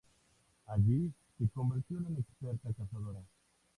Allí 0.65 1.13
se 1.37 1.47
convirtió 1.49 1.99
en 1.99 2.07
una 2.07 2.19
experta 2.21 2.73
cazadora. 2.73 3.19